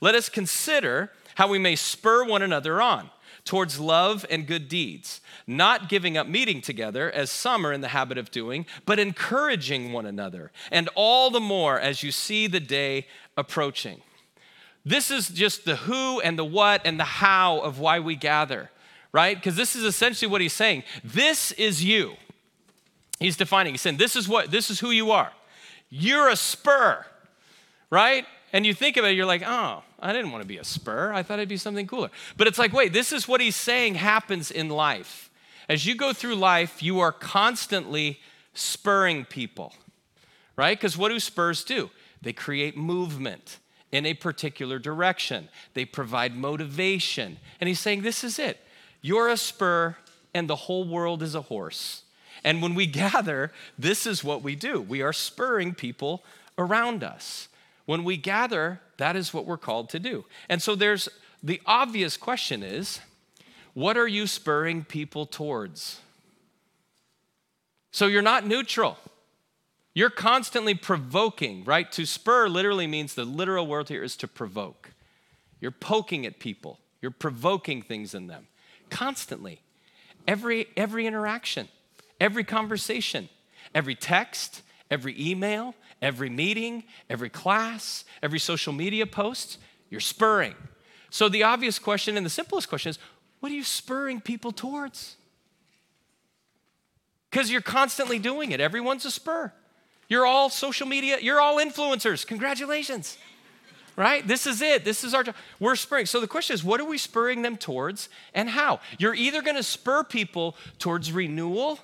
[0.00, 3.10] Let us consider how we may spur one another on
[3.44, 7.88] towards love and good deeds, not giving up meeting together as some are in the
[7.88, 12.60] habit of doing, but encouraging one another, and all the more as you see the
[12.60, 13.04] day
[13.36, 14.00] approaching.
[14.86, 18.70] This is just the who and the what and the how of why we gather,
[19.10, 19.36] right?
[19.36, 20.84] Because this is essentially what he's saying.
[21.02, 22.12] This is you.
[23.18, 23.72] He's defining.
[23.74, 25.32] He's saying, this is what, this is who you are.
[25.90, 27.04] You're a spur,
[27.90, 28.26] right?
[28.52, 31.12] And you think of it, you're like, oh, I didn't want to be a spur.
[31.12, 32.10] I thought I'd be something cooler.
[32.36, 35.30] But it's like, wait, this is what he's saying happens in life.
[35.68, 38.20] As you go through life, you are constantly
[38.54, 39.72] spurring people,
[40.54, 40.78] right?
[40.78, 41.90] Because what do spurs do?
[42.22, 43.58] They create movement
[43.96, 45.48] in a particular direction.
[45.72, 47.38] They provide motivation.
[47.60, 48.60] And he's saying, This is it.
[49.00, 49.96] You're a spur,
[50.34, 52.02] and the whole world is a horse.
[52.44, 56.22] And when we gather, this is what we do we are spurring people
[56.58, 57.48] around us.
[57.86, 60.24] When we gather, that is what we're called to do.
[60.48, 61.08] And so there's
[61.42, 63.00] the obvious question is
[63.72, 66.00] what are you spurring people towards?
[67.92, 68.98] So you're not neutral.
[69.96, 71.90] You're constantly provoking, right?
[71.92, 74.92] To spur literally means the literal word here is to provoke.
[75.58, 78.46] You're poking at people, you're provoking things in them
[78.90, 79.62] constantly.
[80.28, 81.68] Every, every interaction,
[82.20, 83.30] every conversation,
[83.74, 89.56] every text, every email, every meeting, every class, every social media post,
[89.88, 90.56] you're spurring.
[91.08, 92.98] So the obvious question and the simplest question is
[93.40, 95.16] what are you spurring people towards?
[97.30, 98.60] Because you're constantly doing it.
[98.60, 99.54] Everyone's a spur.
[100.08, 102.26] You're all social media, you're all influencers.
[102.26, 103.18] Congratulations.
[103.96, 104.26] Right?
[104.26, 104.84] This is it.
[104.84, 105.24] This is our.
[105.58, 106.04] We're spurring.
[106.04, 108.80] So the question is, what are we spurring them towards and how?
[108.98, 111.80] You're either going to spur people towards renewal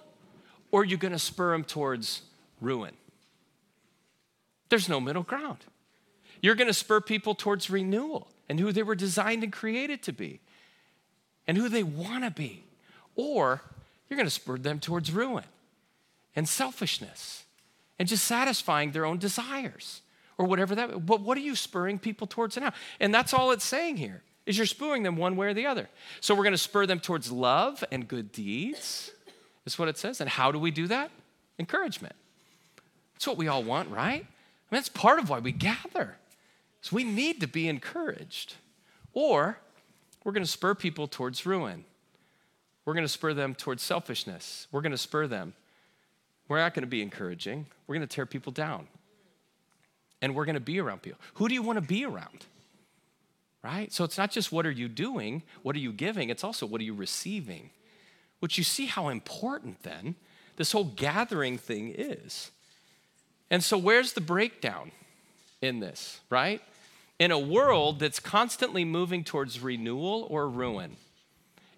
[0.70, 2.20] or you're going to spur them towards
[2.60, 2.94] ruin.
[4.68, 5.58] There's no middle ground.
[6.42, 10.12] You're going to spur people towards renewal and who they were designed and created to
[10.12, 10.40] be
[11.46, 12.64] and who they want to be.
[13.14, 13.62] Or
[14.08, 15.44] you're going to spur them towards ruin
[16.36, 17.44] and selfishness
[17.98, 20.02] and just satisfying their own desires
[20.38, 22.72] or whatever that but what are you spurring people towards now?
[23.00, 25.88] And that's all it's saying here is you're spurring them one way or the other.
[26.20, 29.12] So we're going to spur them towards love and good deeds
[29.64, 30.20] is what it says.
[30.20, 31.10] And how do we do that?
[31.58, 32.16] Encouragement.
[33.14, 34.22] That's what we all want right?
[34.22, 36.16] I mean that's part of why we gather
[36.82, 38.56] so we need to be encouraged.
[39.14, 39.58] Or
[40.24, 41.84] we're going to spur people towards ruin.
[42.84, 44.66] We're going to spur them towards selfishness.
[44.72, 45.54] We're going to spur them
[46.52, 47.64] we're not going to be encouraging.
[47.86, 48.86] We're going to tear people down.
[50.20, 51.18] And we're going to be around people.
[51.36, 52.44] Who do you want to be around?
[53.64, 53.90] Right?
[53.90, 56.82] So it's not just what are you doing, what are you giving, it's also what
[56.82, 57.70] are you receiving.
[58.40, 60.16] Which you see how important then
[60.56, 62.50] this whole gathering thing is.
[63.50, 64.92] And so, where's the breakdown
[65.62, 66.60] in this, right?
[67.18, 70.96] In a world that's constantly moving towards renewal or ruin,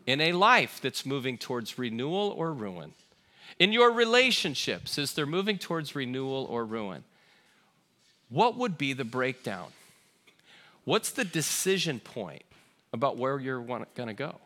[0.04, 2.92] in a life that's moving towards renewal or ruin,
[3.58, 7.04] in your relationships as they're moving towards renewal or ruin,
[8.28, 9.68] what would be the breakdown?
[10.84, 12.42] What's the decision point
[12.92, 14.36] about where you're going to go?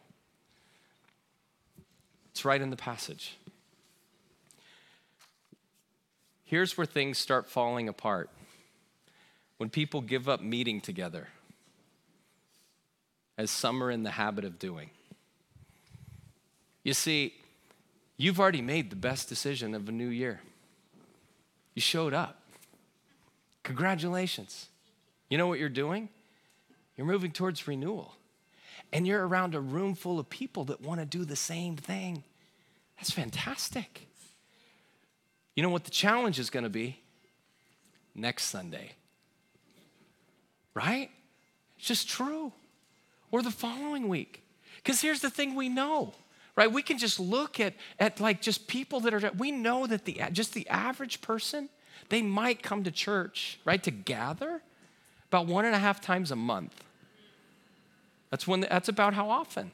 [2.30, 3.36] It's right in the passage.
[6.44, 8.30] Here's where things start falling apart
[9.56, 11.28] when people give up meeting together,
[13.36, 14.90] as some are in the habit of doing.
[16.84, 17.34] You see,
[18.18, 20.40] You've already made the best decision of a new year.
[21.74, 22.42] You showed up.
[23.62, 24.66] Congratulations.
[25.30, 26.08] You know what you're doing?
[26.96, 28.16] You're moving towards renewal.
[28.92, 32.24] And you're around a room full of people that want to do the same thing.
[32.96, 34.08] That's fantastic.
[35.54, 37.00] You know what the challenge is going to be?
[38.16, 38.92] Next Sunday.
[40.74, 41.10] Right?
[41.78, 42.52] It's just true.
[43.30, 44.42] Or the following week.
[44.76, 46.14] Because here's the thing we know
[46.58, 46.72] right?
[46.72, 50.20] We can just look at, at like just people that are, we know that the,
[50.32, 51.68] just the average person,
[52.08, 54.60] they might come to church, right, to gather,
[55.28, 56.82] About one and a half times a month.
[58.30, 59.70] That's when that's about how often.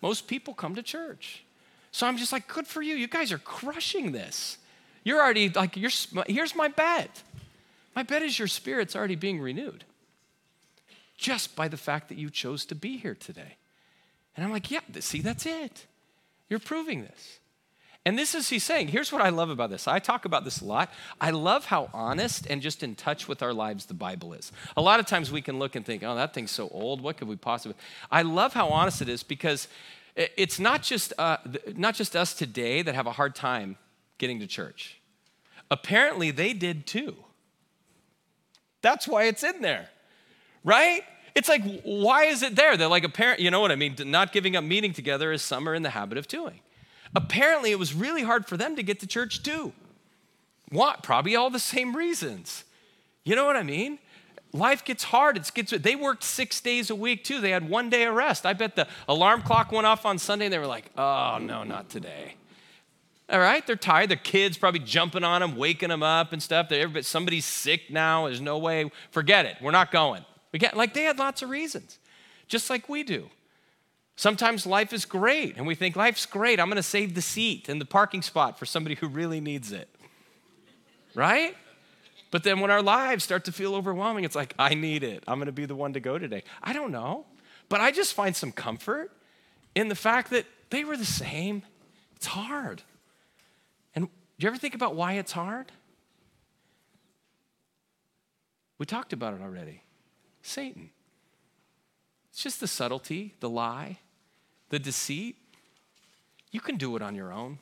[0.00, 1.42] Most people come to church.
[1.90, 2.94] So I'm just like, good for you.
[2.94, 4.58] You guys are crushing this.
[5.02, 5.90] You're already like, you're,
[6.28, 7.22] here's my bet.
[7.96, 9.84] My bet is your spirit's already being renewed
[11.16, 13.56] just by the fact that you chose to be here today.
[14.36, 15.86] And I'm like, yeah, see, that's it.
[16.52, 17.38] You're proving this.
[18.04, 18.88] And this is he's saying.
[18.88, 19.88] Here's what I love about this.
[19.88, 20.92] I talk about this a lot.
[21.18, 24.52] I love how honest and just in touch with our lives the Bible is.
[24.76, 27.00] A lot of times we can look and think, oh, that thing's so old.
[27.00, 27.74] What could we possibly?
[28.10, 29.66] I love how honest it is because
[30.14, 31.38] it's not just uh,
[31.74, 33.78] not just us today that have a hard time
[34.18, 35.00] getting to church.
[35.70, 37.16] Apparently, they did too.
[38.82, 39.88] That's why it's in there,
[40.64, 41.00] right?
[41.34, 42.76] It's like, why is it there?
[42.76, 43.96] They're like, apparent, you know what I mean?
[44.06, 46.60] Not giving up meeting together as some are in the habit of doing.
[47.14, 49.72] Apparently, it was really hard for them to get to church too.
[50.70, 51.02] What?
[51.02, 52.64] Probably all the same reasons.
[53.24, 53.98] You know what I mean?
[54.52, 55.36] Life gets hard.
[55.36, 57.40] It gets, they worked six days a week too.
[57.40, 58.44] They had one day of rest.
[58.44, 61.64] I bet the alarm clock went off on Sunday and they were like, oh, no,
[61.64, 62.34] not today.
[63.30, 64.10] All right, they're tired.
[64.10, 66.68] Their kids probably jumping on them, waking them up and stuff.
[66.68, 68.26] They're, somebody's sick now.
[68.26, 68.90] There's no way.
[69.10, 69.56] Forget it.
[69.62, 70.24] We're not going.
[70.52, 71.98] We get, like they had lots of reasons,
[72.46, 73.28] just like we do.
[74.16, 76.60] Sometimes life is great, and we think life's great.
[76.60, 79.72] I'm going to save the seat and the parking spot for somebody who really needs
[79.72, 79.88] it.
[81.14, 81.56] Right?
[82.30, 85.24] But then when our lives start to feel overwhelming, it's like, I need it.
[85.26, 86.44] I'm going to be the one to go today.
[86.62, 87.26] I don't know.
[87.68, 89.10] But I just find some comfort
[89.74, 91.62] in the fact that they were the same.
[92.16, 92.82] It's hard.
[93.94, 95.72] And do you ever think about why it's hard?
[98.78, 99.82] We talked about it already
[100.42, 100.90] Satan.
[102.30, 103.98] It's just the subtlety, the lie,
[104.70, 105.36] the deceit.
[106.50, 107.58] You can do it on your own.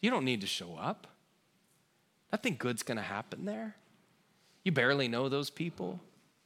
[0.00, 1.06] You don't need to show up.
[2.32, 3.76] Nothing good's going to happen there.
[4.64, 6.00] You barely know those people.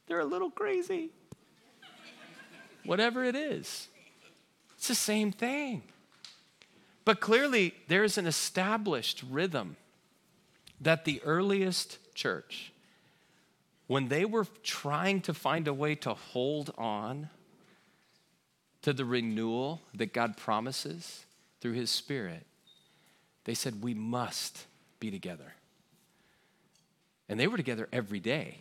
[0.07, 1.09] They're a little crazy.
[2.85, 3.87] Whatever it is,
[4.77, 5.83] it's the same thing.
[7.05, 9.77] But clearly, there's an established rhythm
[10.79, 12.71] that the earliest church,
[13.89, 17.27] when they were trying to find a way to hold on
[18.83, 21.25] to the renewal that God promises
[21.59, 22.45] through His Spirit,
[23.45, 24.67] they said, We must
[24.99, 25.55] be together.
[27.27, 28.59] And they were together every day.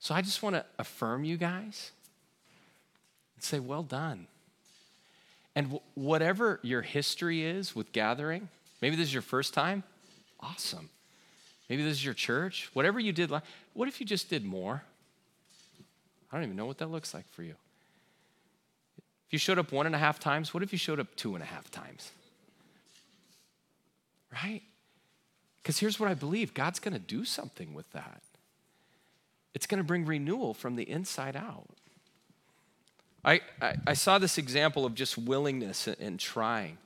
[0.00, 1.92] So I just want to affirm you guys
[3.36, 4.26] and say, Well done.
[5.54, 8.48] And whatever your history is with gathering,
[8.82, 9.84] maybe this is your first time,
[10.40, 10.90] awesome.
[11.68, 12.70] Maybe this is your church.
[12.72, 13.30] Whatever you did,
[13.74, 14.82] what if you just did more?
[16.30, 17.54] I don't even know what that looks like for you.
[19.26, 21.34] If you showed up one and a half times, what if you showed up two
[21.34, 22.12] and a half times?
[24.32, 24.62] Right?
[25.62, 28.22] Because here's what I believe God's going to do something with that.
[29.54, 31.68] It's going to bring renewal from the inside out.
[33.24, 36.78] I, I, I saw this example of just willingness and, trying.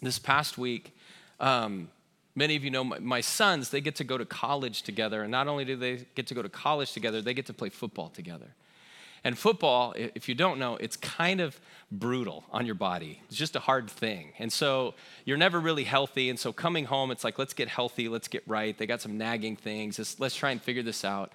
[0.00, 0.96] This past week,
[1.40, 1.90] um,
[2.36, 5.22] Many of you know my, my, sons, they get to go to college together.
[5.22, 7.68] And not only do they get to go to college together, they get to play
[7.68, 8.48] football together.
[9.26, 11.58] And football, if you don't know, it's kind of
[11.90, 13.22] brutal on your body.
[13.26, 14.32] It's just a hard thing.
[14.38, 14.94] And so
[15.24, 16.28] you're never really healthy.
[16.28, 18.76] And so coming home, it's like, let's get healthy, let's get right.
[18.76, 19.98] They got some nagging things.
[19.98, 21.32] Let's, let's try and figure this out.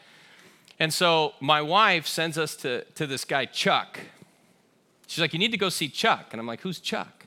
[0.79, 3.99] And so my wife sends us to, to this guy, Chuck.
[5.07, 6.27] She's like, You need to go see Chuck.
[6.31, 7.18] And I'm like, Who's Chuck?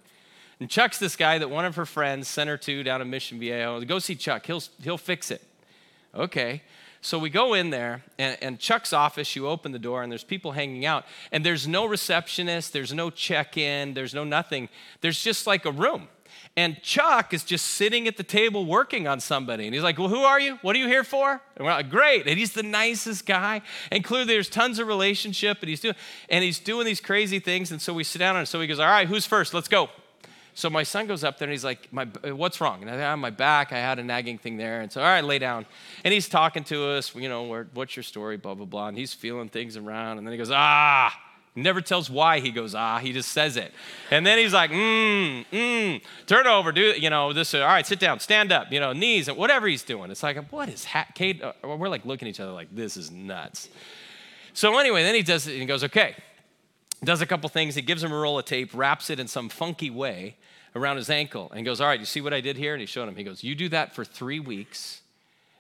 [0.63, 3.41] And Chuck's this guy that one of her friends sent her to down in Mission
[3.41, 3.81] Viejo.
[3.81, 5.43] Go see Chuck, he'll, he'll fix it.
[6.15, 6.63] Okay.
[7.01, 10.23] So we go in there, and, and, Chuck's office, you open the door, and there's
[10.23, 14.69] people hanging out, and there's no receptionist, there's no check in, there's no nothing.
[15.01, 16.07] There's just like a room.
[16.57, 19.67] And Chuck is just sitting at the table working on somebody.
[19.67, 20.61] And he's like, Well, who are you?
[20.63, 21.41] What are you here for?
[21.57, 22.29] And we're like, Great.
[22.29, 23.63] And he's the nicest guy.
[23.91, 25.97] And clearly there's tons of relationship, and he's doing
[26.29, 27.73] and he's doing these crazy things.
[27.73, 29.55] And so we sit down and so he goes, All right, who's first?
[29.55, 29.91] Let's go.
[30.55, 31.89] So my son goes up there and he's like,
[32.25, 32.83] what's wrong?
[32.83, 34.81] And I have my back, I had a nagging thing there.
[34.83, 35.65] And so, all right, lay down.
[36.05, 38.89] And he's talking to us, you know, what's your story, blah, blah, blah.
[38.89, 40.19] And he's feeling things around.
[40.19, 41.19] And then he goes, ah.
[41.55, 43.75] Never tells why he goes, ah, he just says it.
[44.11, 48.01] And then he's like, mmm, mmm, turn over, do, you know, this, all right, sit
[48.01, 50.11] down, stand up, you know, knees, and whatever he's doing.
[50.11, 51.09] It's like, what is, ha-?
[51.15, 53.69] Kate, uh, we're like looking at each other like, this is nuts.
[54.55, 56.17] So anyway, then he does it and he goes, okay,
[57.05, 57.75] does a couple things.
[57.75, 60.37] He gives him a roll of tape, wraps it in some funky way
[60.75, 62.75] around his ankle, and goes, All right, you see what I did here?
[62.75, 63.17] And he showed him.
[63.17, 65.03] He goes, You do that for three weeks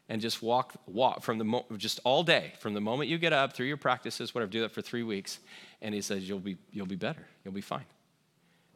[0.08, 3.32] and just walk, walk from the mo- just all day, from the moment you get
[3.32, 5.38] up through your practices, whatever, do that for three weeks.
[5.80, 7.26] And he says, You'll be, you'll be better.
[7.44, 7.84] You'll be fine.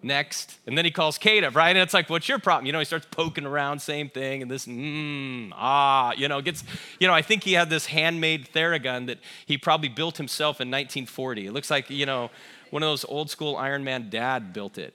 [0.03, 0.59] Next.
[0.67, 1.71] And then he calls Kata, right?
[1.71, 2.67] And it's like, what's your problem?
[2.67, 6.65] You know, he starts poking around, same thing, and this, mmm, ah, you know, gets,
[7.01, 10.69] you know, I think he had this handmade Theragun that he probably built himself in
[10.69, 11.47] 1940.
[11.47, 12.31] It looks like, you know,
[12.71, 14.95] one of those old school Iron Man dad built it.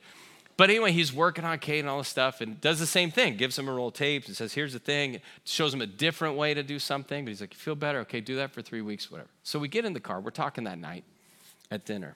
[0.57, 3.36] But anyway, he's working on Kate and all this stuff and does the same thing.
[3.36, 5.19] Gives him a roll of tapes and says, here's the thing.
[5.43, 7.26] Shows him a different way to do something.
[7.26, 7.99] But he's like, you feel better?
[8.01, 9.30] Okay, do that for three weeks, whatever.
[9.41, 10.19] So we get in the car.
[10.19, 11.03] We're talking that night
[11.72, 12.15] at dinner.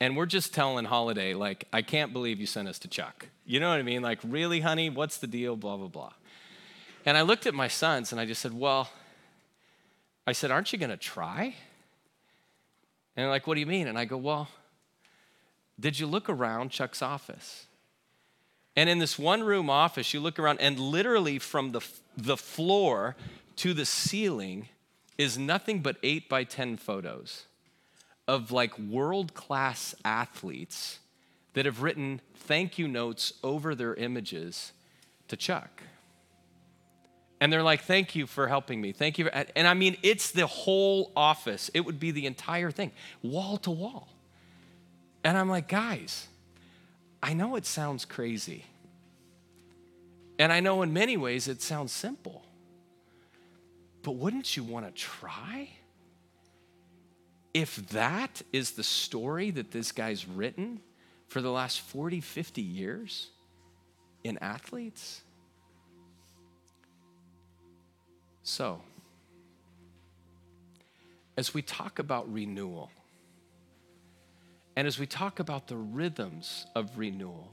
[0.00, 3.28] And we're just telling Holiday, like, I can't believe you sent us to Chuck.
[3.46, 4.02] You know what I mean?
[4.02, 4.90] Like, really, honey?
[4.90, 5.54] What's the deal?
[5.54, 6.12] Blah, blah, blah.
[7.06, 8.90] And I looked at my sons and I just said, well,
[10.26, 11.54] I said, aren't you going to try?
[13.16, 13.86] And like, what do you mean?
[13.86, 14.48] And I go, well,
[15.78, 17.66] did you look around Chuck's office?
[18.76, 21.80] And in this one room office, you look around, and literally from the,
[22.16, 23.14] the floor
[23.56, 24.68] to the ceiling
[25.16, 27.44] is nothing but eight by 10 photos
[28.26, 30.98] of like world class athletes
[31.52, 34.72] that have written thank you notes over their images
[35.28, 35.82] to Chuck.
[37.40, 38.92] And they're like, thank you for helping me.
[38.92, 39.28] Thank you.
[39.28, 43.70] And I mean, it's the whole office, it would be the entire thing, wall to
[43.70, 44.08] wall.
[45.24, 46.28] And I'm like, guys,
[47.22, 48.64] I know it sounds crazy.
[50.38, 52.44] And I know in many ways it sounds simple.
[54.02, 55.70] But wouldn't you want to try?
[57.54, 60.80] If that is the story that this guy's written
[61.28, 63.30] for the last 40, 50 years
[64.24, 65.22] in athletes?
[68.44, 68.82] So,
[71.36, 72.90] as we talk about renewal,
[74.76, 77.50] and as we talk about the rhythms of renewal,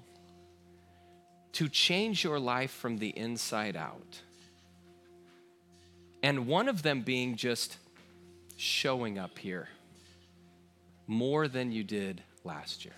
[1.54, 4.20] to change your life from the inside out.
[6.24, 7.78] And one of them being just
[8.58, 9.70] showing up here
[11.08, 12.94] more than you did last year.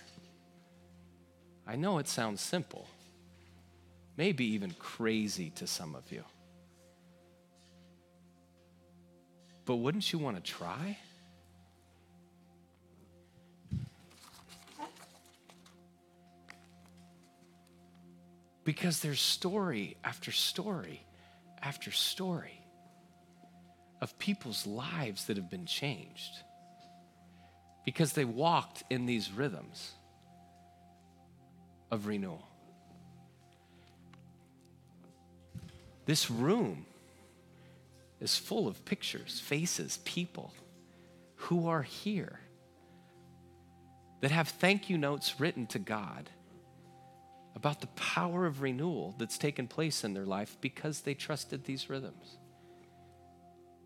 [1.66, 2.88] I know it sounds simple,
[4.16, 6.24] maybe even crazy to some of you.
[9.66, 10.98] But wouldn't you want to try?
[18.64, 21.04] Because there's story after story
[21.62, 22.60] after story
[24.00, 26.38] of people's lives that have been changed
[27.84, 29.92] because they walked in these rhythms
[31.90, 32.46] of renewal.
[36.06, 36.86] This room
[38.24, 40.54] is full of pictures, faces, people
[41.36, 42.40] who are here
[44.22, 46.30] that have thank you notes written to God
[47.54, 51.90] about the power of renewal that's taken place in their life because they trusted these
[51.90, 52.38] rhythms.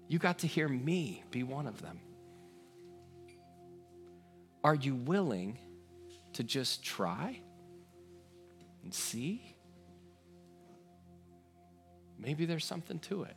[0.07, 1.99] You got to hear me be one of them.
[4.63, 5.59] Are you willing
[6.35, 7.41] to just try
[8.85, 9.57] and see?
[12.17, 13.37] Maybe there's something to it.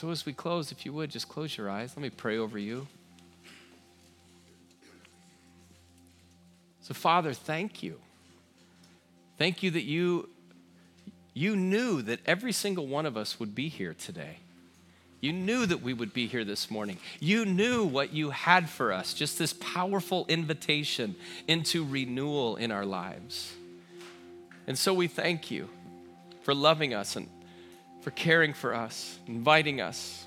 [0.00, 1.92] So, as we close, if you would, just close your eyes.
[1.94, 2.86] Let me pray over you.
[6.80, 8.00] So, Father, thank you.
[9.36, 10.30] Thank you that you,
[11.34, 14.38] you knew that every single one of us would be here today.
[15.20, 16.96] You knew that we would be here this morning.
[17.20, 21.14] You knew what you had for us, just this powerful invitation
[21.46, 23.52] into renewal in our lives.
[24.66, 25.68] And so we thank you
[26.40, 27.28] for loving us and
[28.00, 30.26] for caring for us, inviting us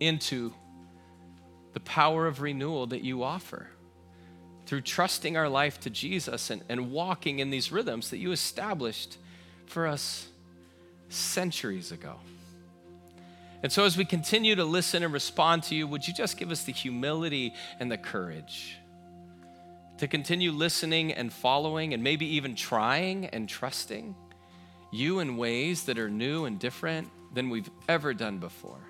[0.00, 0.52] into
[1.72, 3.68] the power of renewal that you offer
[4.66, 9.18] through trusting our life to Jesus and, and walking in these rhythms that you established
[9.66, 10.28] for us
[11.08, 12.16] centuries ago.
[13.62, 16.50] And so, as we continue to listen and respond to you, would you just give
[16.50, 18.76] us the humility and the courage
[19.98, 24.14] to continue listening and following and maybe even trying and trusting
[24.96, 28.80] you in ways that are new and different than we've ever done before?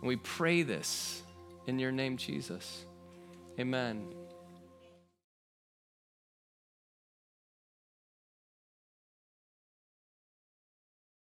[0.00, 1.22] And we pray this
[1.66, 2.84] in your name, Jesus.
[3.58, 4.06] Amen.